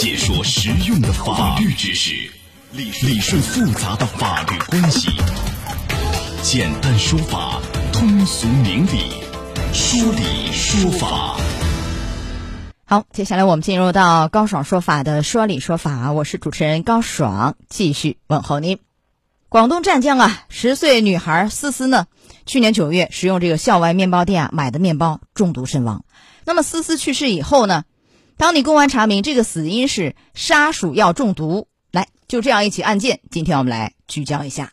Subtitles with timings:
[0.00, 2.30] 解说实用的法律知识，
[2.70, 5.08] 理理顺复杂的法律关系，
[6.40, 7.60] 简单说法，
[7.92, 9.10] 通俗明理，
[9.72, 11.36] 说理说法。
[12.84, 18.78] 好，接下来我们进入到高爽说法的说理说法，我是主持人高爽，继续问候您。
[19.48, 22.06] 广东湛江啊，十岁女孩思思呢，
[22.46, 26.04] 去年九月食用这个校外面包店啊买的面包中毒身亡。
[26.44, 27.82] 那么思思去世以后呢，
[28.38, 31.66] 当地公安查明这个死因是杀鼠药中毒。
[31.90, 34.70] 来，就这样一起案件，今天我们来聚焦一下。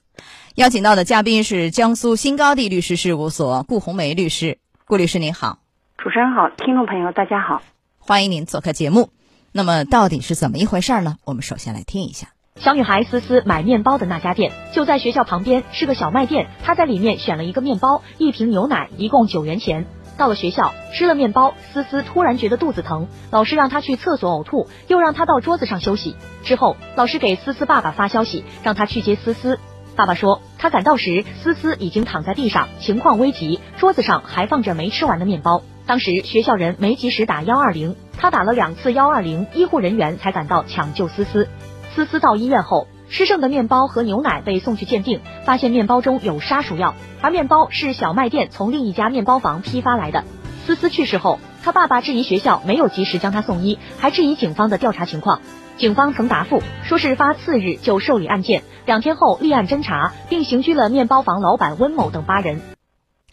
[0.54, 5.58] 邀请到的嘉宾是江苏新高地律师事务所顾红梅律师，顾律师您好。
[5.98, 7.64] 主持人好，听众朋友大家好。
[7.98, 9.10] 欢迎您做客节目。
[9.52, 11.18] 那么到底是怎么一回事呢？
[11.26, 12.28] 我们首先来听一下。
[12.58, 16.52] 小女孩思思买面包的那家店就在学校旁边，是个小卖店。
[16.64, 19.88] 她在里面选了一个面包，一瓶牛奶，一共九元钱。
[20.18, 26.16] 到了学校，吃了面包，思思突然觉得肚子疼，老师让她去厕所呕吐，又让她到桌子上休息。
[26.44, 29.60] 之后，老师给思思爸爸发消息，让他去接思思。
[29.96, 35.62] 爸爸说，他赶到时，思思已经躺在地上，情况危急，桌子上还放着没吃完的面包。
[35.86, 41.48] 当时学校人没及时打幺二零，他打了两次幺二零，医护人员才赶到抢救思思。
[41.94, 50.24] 思思到医院后，吃剩的面包和牛奶被送去鉴定，发现面包中有杀鼠药，而面包是小卖店从另一家面包房批发来的。
[50.66, 55.40] 思思去世后，他爸爸质疑学校没有及时将他送医，还质疑警方的调查情况。
[55.78, 62.75] 警方曾答复说，事发次日就受理案件，两天后立案侦查，并刑拘了面包房老板温某等八人。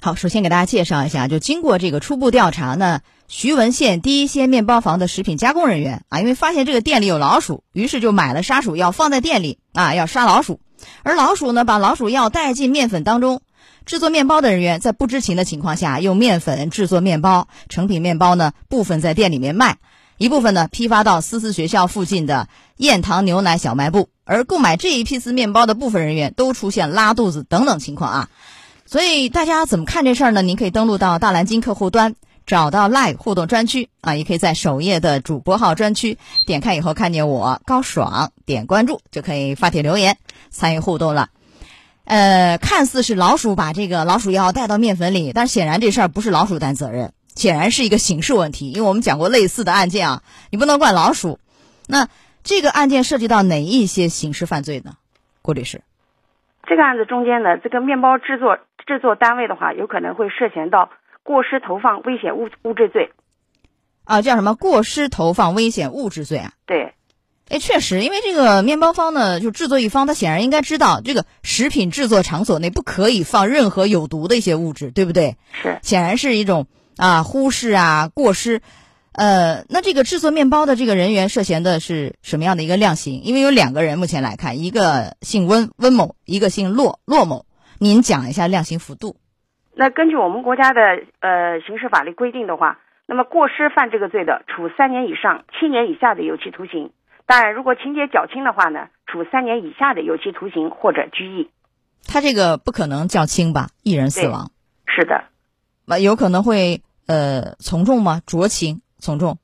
[0.04, 10.58] 好，首先给大家介绍一下，就经过这个初步调查呢，徐闻县第一鲜面包房的食品加工人员啊，因为发现这个店里有老鼠，于是就买了杀鼠药放在店里啊，要杀老鼠。
[11.04, 13.42] 而老鼠呢，把老鼠药带进面粉当中，
[13.86, 19.76] 制作面包的人员在不知情的情况下，用面粉制作面包，成品面包呢部分在店里面卖，
[20.18, 24.08] 一部分呢批发到思思学校附近的燕塘牛奶小卖部。
[24.24, 28.28] 而购买这一批次面包的部分人员都出现拉肚子等等情况啊。
[28.92, 30.42] 所以大家怎么看这事儿呢？
[30.42, 40.18] 您可以登录到大蓝鲸客户端，找到 Live 互动专区啊，也可以在首页的主播号专区点开以后看见我高爽，点关注就可以发帖留言
[40.50, 41.30] 参与互动了。
[42.04, 48.72] 呃，看似是老鼠把这个老鼠药带到面粉里，但显然这事儿不是老鼠担责任，显然是一个刑事问题。
[48.72, 51.38] 因为我们讲过类似的案件啊，你不能怪老鼠。
[51.86, 52.08] 那
[52.44, 54.96] 这个案件涉及到哪一些刑事犯罪呢？
[55.40, 55.80] 郭律师，
[56.66, 58.58] 这个案子中间的，这个面包制作。
[58.86, 60.90] 制作单位的话，有可能会涉嫌到
[61.22, 63.10] 过失投放危险物物质罪，
[64.04, 66.52] 啊，叫什么过失投放危险物质罪啊？
[66.66, 66.92] 对，
[67.48, 75.36] 哎，确实，因为这个面包方呢，就制作一方，他显然应该知道这个食品制作场所内不可以放任何有毒的一些物质，对不对？
[75.62, 76.66] 是，显然是一种
[76.96, 78.62] 啊忽视啊过失，
[79.12, 83.22] 呃，那这个制作面包的这个人员涉嫌的是什么样的一个量刑？
[83.22, 87.46] 因为有两个人，目前来看，一个姓温温某，一个姓骆骆某。
[87.82, 89.16] 您讲一下量刑幅度。
[89.74, 96.92] 那根据我们国家的呃刑事法律规定的话，那么过失犯这个罪的，处三年以上七年以下的有期徒刑。
[97.26, 101.50] 当然，如果情节较轻的话呢，处三年以下的有期徒刑或者拘役。
[102.06, 103.70] 他这个不可能较轻吧？
[103.82, 104.52] 一人死亡。
[104.86, 105.24] 是的。
[105.84, 108.20] 那有可能会呃从重吗？
[108.24, 109.38] 酌情从重。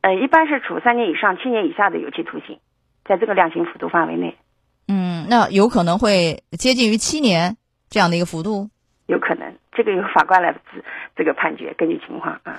[0.00, 2.60] 呃，一般是处三年以上七年以下的有期徒刑，
[3.04, 4.38] 在这个量刑幅度范围内。
[4.88, 7.58] 嗯，那有可能会接近于七年。
[7.94, 8.70] 这样的一个幅度，
[9.06, 10.52] 有可能，这个由法官来
[11.14, 12.58] 这个判决，根据情况啊。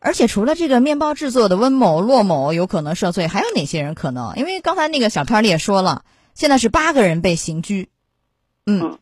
[0.00, 4.32] 而且除了这个面包制作的温某、骆某有可能涉罪，还有哪些人可能？
[4.36, 7.90] 因为刚才那个小片里也说了，现在是八个人被刑拘。
[8.64, 8.98] 嗯，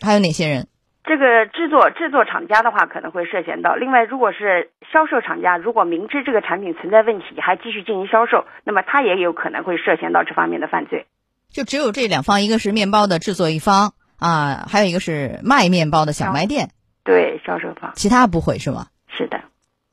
[0.00, 0.68] 还有哪些人？
[1.02, 3.74] 这个制作制作厂家的话，可能会涉嫌到。
[3.74, 11.06] 另外，如果是销售厂家，如果明知这个产品存在问题，还继续进行销售，那么他也有可能会涉嫌到这方面的犯罪。
[11.50, 13.94] 就只有这两方，一个是面包的制作一方。
[14.18, 16.70] 啊，还有一个是卖面包的小卖店，
[17.04, 18.88] 对销售方，其他不会是吗？
[19.16, 19.40] 是的。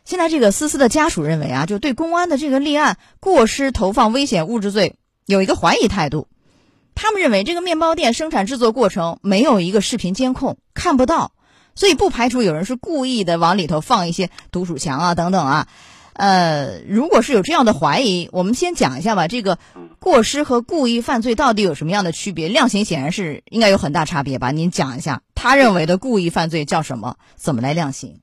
[0.04, 4.96] 现在这个思思的家属认为啊，就对公安的这个立案过失投放危险物质罪
[5.26, 6.28] 有一个怀疑态度。
[6.94, 11.32] 他们认为这个面包店生产制作过程没有一个视频监控，看不到，
[11.76, 15.68] 所以不排除有人是故意的往里头放一些毒鼠强啊等等啊。
[16.16, 19.28] 呃，如果是有这样的怀疑，我们先讲一下吧。
[19.28, 19.58] 这个
[20.00, 22.48] 过失和故意犯罪到底有什么样的区别？
[22.48, 24.52] 量刑显然是应该有很大差别吧？
[24.52, 27.18] 您讲一下，他认为的故意犯罪叫什么？
[27.36, 28.22] 怎么来量刑？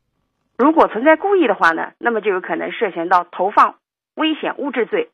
[0.57, 3.75] 如果存在故意的话呢，那么就有可能涉嫌到投放
[4.15, 5.11] 危险物质罪。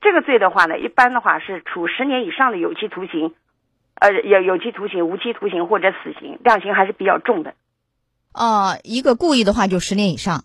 [0.00, 3.32] 这个罪的话呢，一般的话是处十年以上的有期徒刑，
[3.94, 7.54] 呃，有有期徒刑、无期徒刑或者死刑，量刑还是比较重的。
[8.32, 10.44] 啊，一个故意的话就十年以上。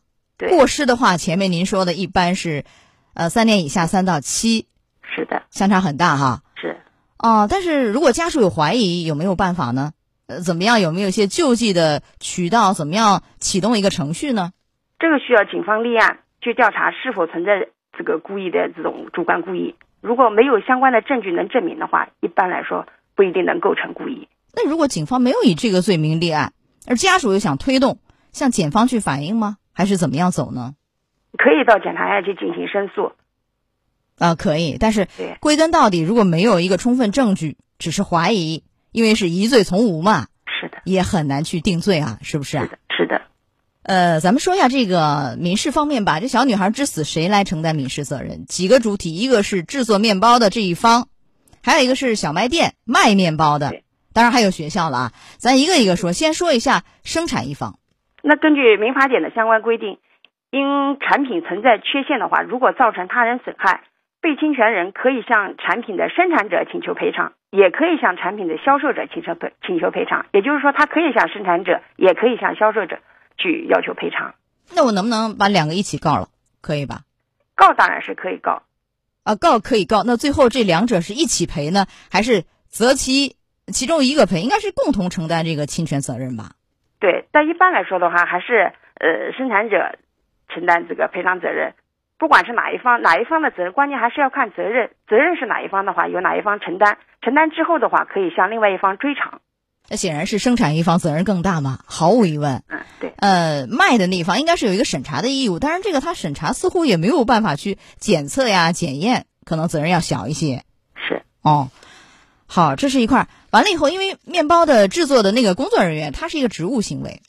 [0.49, 2.65] 过失的话，前面您说的一般是，
[3.13, 4.67] 呃，三年以下三到七
[5.01, 6.41] 是的，相差很大哈。
[6.55, 6.77] 是。
[7.17, 9.91] 哦，但是如果家属有怀疑，有没有办法呢？
[10.27, 10.79] 呃，怎么样？
[10.79, 12.73] 有没有一些救济的渠道？
[12.73, 14.51] 怎么样启动一个程序呢？
[14.99, 17.67] 这个需要警方立案去调查是否存在
[17.97, 19.75] 这个故意的这种主观故意。
[19.99, 24.27] 如果没有相关的证据能证明的话，一般来说不一定能构成故意。
[24.53, 26.53] 那如果警方没有以这个罪名立案，
[26.87, 27.99] 而家属又想推动，
[28.31, 29.57] 向检方去反映吗？
[29.73, 30.75] 还是怎么样走呢？
[31.37, 33.11] 可以到检察院去进行申诉。
[34.19, 42.59] 啊，可以，但是对归根到底，如果没有一个充分证据，只是怀疑，因为是疑罪从无嘛，是的，也很难去定罪啊，是不是？
[42.59, 43.21] 是的，是的。
[43.81, 46.19] 呃，咱们说一下这个民事方面吧。
[46.19, 48.45] 这小女孩之死，谁来承担民事责任？
[48.45, 51.07] 几个主体，一个是制作面包的这一方，
[51.63, 53.73] 还有一个是小卖店卖面包的，
[54.13, 55.13] 当然还有学校了啊。
[55.37, 57.79] 咱一个一个说，先说一下生产一方。
[58.25, 59.99] 那根据民法典的相关规定，
[60.49, 63.81] 因产品存在缺陷的话，如果造成他人损害，
[64.21, 70.25] 被侵权人可以向产品的生产者请求赔偿，也可以向产品的销售者请求赔请求赔偿。
[70.31, 72.99] 也就是说，他可以向生产者，也可以向销售者
[73.37, 74.35] 去要求赔偿。
[74.73, 76.29] 那我能不能把两个一起告了？
[76.61, 77.01] 可以吧？
[77.55, 78.63] 告当然是可以告，
[79.23, 80.03] 啊，告可以告。
[80.05, 83.35] 那最后这两者是一起赔呢，还是择其
[83.67, 84.39] 其中一个赔？
[84.39, 86.53] 应该是共同承担这个侵权责任吧？
[87.03, 89.97] 对，但一般来说的话，还是呃生产者
[90.47, 91.73] 承担这个赔偿责任。
[92.17, 94.89] 不管是哪一方，哪一方的责任，关键还是要看责任。
[95.09, 96.97] 责任是哪一方的话，由哪一方承担。
[97.21, 99.41] 承担之后的话，可以向另外一方追偿。
[99.89, 102.63] 那显然是生产一方责任更大嘛，毫无疑问。
[102.69, 103.11] 嗯，对。
[103.17, 110.63] 呃，卖的那一方应该是有一个审查的义务，当然这个他审查似乎也没有办法去检测呀、检验，可能责任要小一些。
[110.95, 111.23] 是。
[111.41, 111.67] 哦，
[112.53, 113.27] 好，这是一块儿。
[113.51, 117.21] 完了以后，因为面包的制作的那个工作人员，他是一个职务行为，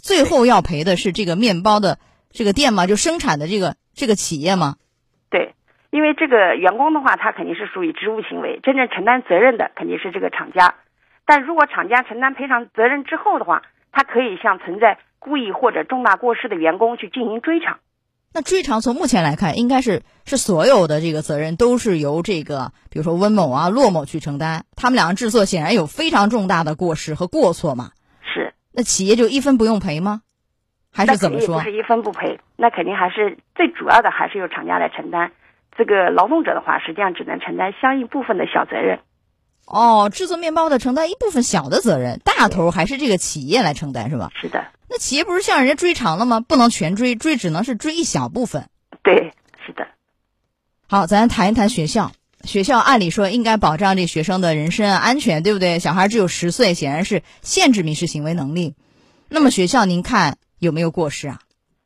[0.00, 1.98] 最后要赔的是这个面包的
[2.30, 3.76] 这个店嘛，就生产的这个。
[3.92, 4.76] 这个企业吗？
[5.28, 5.54] 对，
[5.90, 10.76] 因为这个员工的话，他肯定是属于职务行为，真正承担责任的肯定是这个厂家。
[11.26, 13.62] 但如果厂家承担赔偿责任之后的话，
[13.92, 17.80] 他可以向存在故意或者重大过失的员工去进行追偿。
[18.32, 24.64] 那追偿从目前来看，应该是是所有的这个责任都是由这个，比如说温某啊、骆某去承担。
[24.76, 27.90] 他们两个制作显然有非常重大的过失和过错嘛。
[28.22, 28.54] 是。
[28.72, 30.22] 那企业就一分不用赔吗？
[30.92, 31.58] 还是怎么说？
[31.58, 35.32] 不是一分不赔，那肯定还是最主要的，还是由厂家来承担。
[35.76, 39.00] 这个劳动者的话，实际上只能承担相应部分的小责任。
[39.66, 44.30] 哦，制作面包的承担一部分小的责任，大头还是这个企业来承担，是吧？
[44.34, 44.64] 是的。
[44.90, 46.40] 那企业不是向人家追偿了吗？
[46.40, 48.68] 不能全追，追只能是追一小部分。
[49.04, 49.32] 对，
[49.64, 49.86] 是的。
[50.88, 52.10] 好，咱谈一谈学校。
[52.42, 55.78] 学校按理说应该保障这学生的人身安全，对不对？
[55.78, 58.74] 小孩只有十岁，显然是限制民事行为能力。
[59.28, 60.38] 那么学校，您看？
[60.58, 61.38] 有没有过失啊？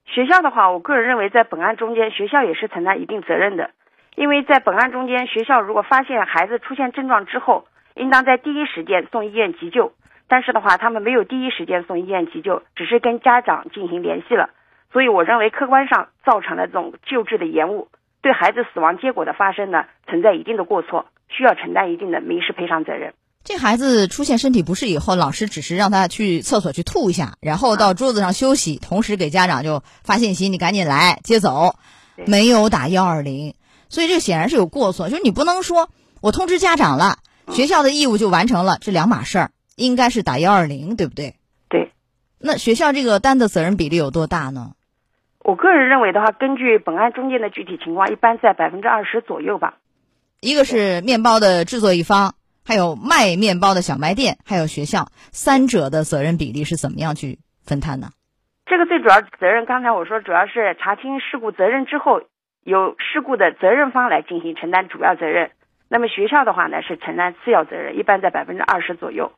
[0.07, 3.71] 学校的话，我个人认为，在本案中间，学校也是承担一定责任的。
[4.17, 7.67] 因为在本案中间，学校如果发现孩子出现症状之后，
[7.97, 9.93] 应当在第一时间送医院急救。
[10.29, 14.51] 但是的话，他们没有第一时间送医院急救，只是跟家长进行联系了。
[14.93, 17.89] 所以，我认为客观上造成了这种救治的延误，
[18.23, 23.13] 对孩子死亡结果的发生呢，存在一定的过错，需要承担一定的民事赔偿责任。
[23.43, 31.75] 这孩子出现身体不适以后，老师只是让他去厕所去吐一下，然后到桌子上休息，同时给家长就发信息：“你赶紧来接走。”
[32.27, 33.57] 没有打幺二零，
[33.89, 35.09] 所以这显然是有过错。
[35.09, 37.19] 就是你不能说我通知家长了，
[37.49, 41.35] 学校的义务就完成了，这两码事儿，应该是打幺二零，对不对？
[41.69, 41.91] 对。
[42.39, 44.73] 那学校这个担的责任比例有多大呢？
[45.41, 49.75] 我个人认为的话，根据本案中间的具体情况，一般在百分之二十左右吧。
[50.41, 52.35] 一个是面包的制作一方。
[52.67, 58.09] 还有卖面包的小卖店，还有学校，三者的责任比例是怎么样去分摊呢？
[58.65, 62.23] 这个最主要责任，刚才我说主要是查清事故责任之后，
[62.63, 65.51] 由事故的责任方来进行承担主要责任。
[65.91, 69.31] 那么学校的话呢，是承担次要责任，一般在百分之二十左右。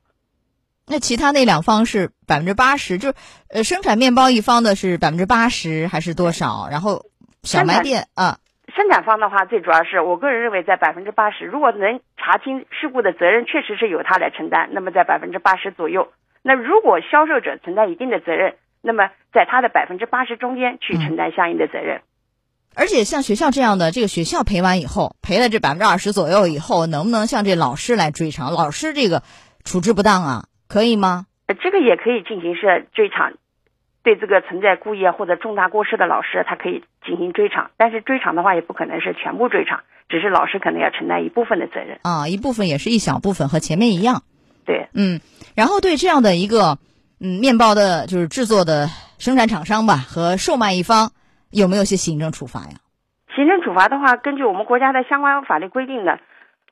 [0.87, 3.13] 那其他那两方是百分之八十，就
[3.49, 6.69] 呃生产面包一方的是百分之八十还是多少？
[6.71, 7.07] 然后
[7.43, 8.39] 小卖店啊。
[8.75, 11.45] 生产方的话，最主要是我个人认为在百分之八十。
[11.45, 16.09] 如果能查清事故的责任，确实是由他来承担，那么在百分之八十左右。
[16.43, 22.03] 那如果销售者承担一定的责任，那么在他的百分之八十中间去承担相应的责任。
[22.75, 28.53] 而且像学校这样的，这个学校赔完以后，赔了这百分之二十左右以后，能不能向这老师来追偿？
[28.53, 29.23] 老师这个
[29.65, 31.27] 处置不当啊，可以吗？
[31.63, 33.33] 这个也可以进行是追偿。
[34.03, 44.23] 对这个存在故意或者重大过失的老师，他可以进行追偿，但是追偿的话也不可能是全部追偿，只是老师可能要承担一部分的责任啊，一部分也是一小部分，和前面一样。
[44.65, 45.21] 对，嗯，
[45.57, 46.79] 然后对这样的一个
[47.21, 48.87] 嗯面包的，就是制作的
[49.19, 51.11] 生产厂商吧和售卖一方，
[51.51, 52.79] 有没有些行政处罚呀？
[53.35, 56.19] 行政处罚的话，根据我们国家的相关法律规定呢，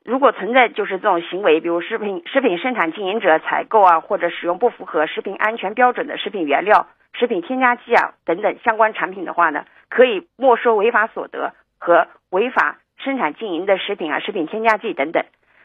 [0.04, 15.24] 如果存在就是这种行为，比如食品食品生产经营者采购啊或者使用不符合食品安全标准的食品原料、食品添加剂啊等等相关产品的话呢，可以没收违法所得和违法生产经营的食品啊、食品添加剂等等。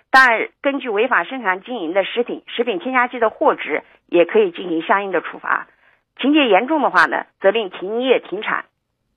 [0.09, 5.67] 当然，根据违法生产经营的食品、食品添加剂的货值，也可以进行相应的处罚。
[6.17, 8.65] 情节严重的话呢，责令停业停产，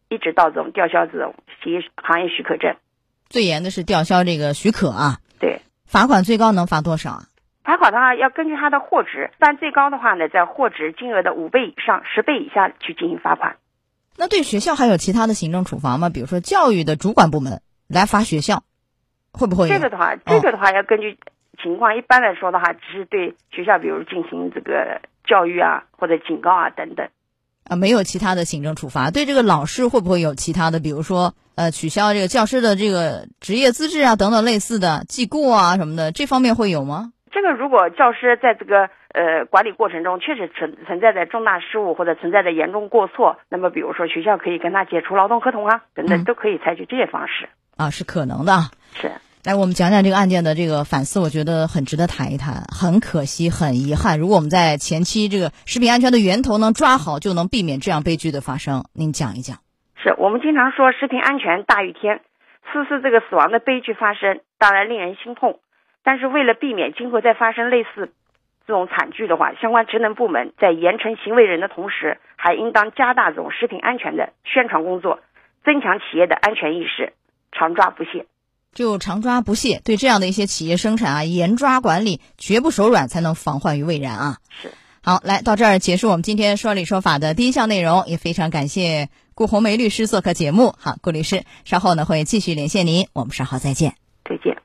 [0.08, 2.74] 一直到这种吊销这种行行业许可证。
[3.32, 5.18] 最严的是吊销这个许可啊。
[5.40, 7.22] 对，罚款最高能罚多少啊？
[7.64, 13.56] 罚款的话要根据它的货值，但最高的话呢，在货值金额的五倍以上、十倍以下去进行罚款。
[14.16, 16.10] 那对学校还有其他的行政处罚吗？
[16.10, 18.62] 比如说教育的主管部门来罚学校。
[19.34, 21.16] 会不会这个的话，这个的话要根据
[21.62, 21.96] 情况。
[21.96, 27.08] 一般来说的话，只是对学校，比如进行这个教育啊，或者警告啊等等。
[27.64, 29.10] 啊，没有其他的行政处罚。
[29.10, 30.80] 对这个老师会不会有其他的？
[30.80, 37.12] 比如说，呃，取消这个教师的这个职业资质啊，等等类似的记过啊什么的，这方面会有吗？
[37.30, 47.48] 这个如果教师在这个呃管理过程中确实存存在的重大失误或者存在的严重过错，那么比如说学校可以跟他解除劳动合同啊等等，都可以采取这些方式。
[47.76, 48.52] 啊，是可能的。
[48.94, 49.10] 是，
[49.44, 52.62] 来我们讲讲这个案件的这个反思，我觉得很值得谈一谈。
[52.70, 58.86] 很可惜，很遗憾，如果我们在前期这个食品安全的源头能抓好，就能避免这样悲剧的发生。
[58.94, 59.58] 您讲一讲。
[59.98, 62.22] 是我们经常说食品安全大于天，
[62.70, 65.58] 次次这个死亡的悲剧发生，当然令人心痛。
[66.04, 68.14] 但是为了避免今后再发生类似
[68.68, 75.18] 这种惨剧的话，相关职能部门在严惩行为人的同时，还应当加大这种食品安全的宣传工作，
[75.64, 77.12] 增强企业的安全意识。
[77.50, 78.24] 常抓不懈，
[78.74, 84.38] 就常抓不懈，对这样的一些企业生产啊，严抓管理，绝不手软，才能防患于未然啊。
[84.62, 90.74] 是，好，来到这儿结束我们今天说理说法的第一项内容，也非常感谢顾红梅律师做客节目。
[90.78, 93.94] 好，顾律师，稍后呢会继续连线您，我们稍后再见。
[94.24, 94.56] 再见。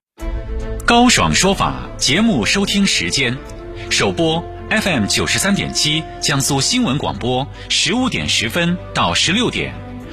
[0.85, 3.37] 高爽说法节目收听时间，
[3.89, 9.86] 首播 FM 九十三点七，江苏新闻广播，十五点十分到十六点。